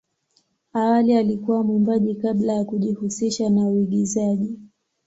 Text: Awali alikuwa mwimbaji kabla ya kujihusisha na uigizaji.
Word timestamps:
Awali 0.73 1.15
alikuwa 1.15 1.63
mwimbaji 1.63 2.15
kabla 2.15 2.53
ya 2.53 2.65
kujihusisha 2.65 3.49
na 3.49 3.67
uigizaji. 3.67 4.59